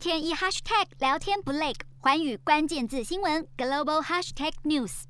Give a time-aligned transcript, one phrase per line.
[0.00, 5.02] 天一 hashtag 聊天不累，寰宇关键字新闻 global hashtag news。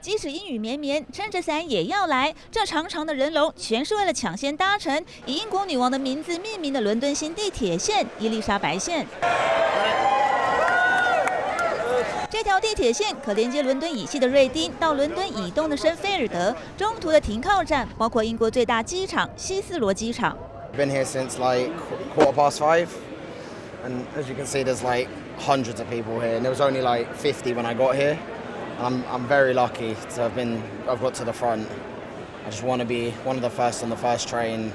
[0.00, 2.32] 即使阴雨绵绵，撑着伞也要来。
[2.52, 9.04] 这长长的人龙，全是为了抢先搭乘以英国女王的名字命名的伦敦新地铁线——伊丽莎白线。
[12.30, 20.38] 这条地铁线可连接伦敦以西的瑞丁到伦敦以东的圣菲尔德，中途的停靠站包括英国最大机场希斯罗机场。
[20.76, 21.76] Been here since like
[22.12, 22.96] quarter past five,
[23.84, 26.80] and as you can see, there's like hundreds of people here, and there was only
[26.80, 28.18] like 50 when I got here.
[28.78, 30.62] I'm I'm very lucky to have been.
[30.88, 31.68] I've got to the front.
[32.46, 34.72] I just want to be one of the first on the first train.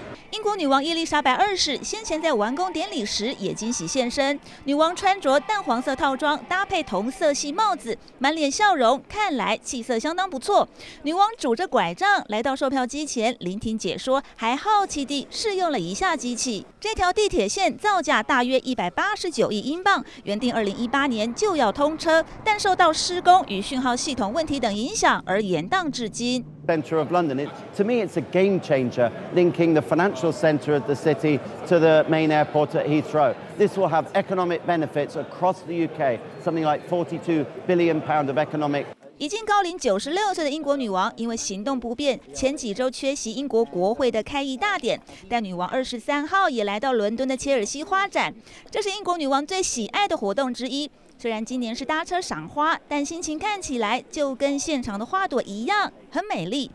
[0.47, 4.39] 英国女王伊丽莎白二世先前在完工典礼时也惊喜现身。
[4.63, 10.65] 女王穿着淡黄色套装，搭配同色系帽子，满脸笑容，看来气色相当不错。
[11.03, 16.65] 女王拄着拐杖来到售票机前聆听解说，还好奇地试用了一下机器。
[16.79, 26.45] 这条地铁线造价大约一百八十九亿英镑，原定二零一八年就要通车，但受到施工与讯号系统问题等影响而延宕至今。
[26.67, 27.39] Center of London.
[27.39, 31.79] It, to me, it's a game changer, linking the financial center of the city to
[31.79, 33.37] the main airport at Heathrow.
[33.57, 38.85] This will have economic benefits across the UK, something like 42 billion pound of economic.
[39.17, 44.99] 已经高龄九十六岁的英国女王，因为行动不便，前几周缺席英国国会的开议大典。
[45.27, 48.33] 但女王二十三号也来到伦敦的切尔西花展，
[48.69, 50.89] 这是英国女王最喜爱的活动之一。
[51.17, 56.69] 虽然今年是搭车赏花，但心情看起来就跟现场的花朵一样，很美丽。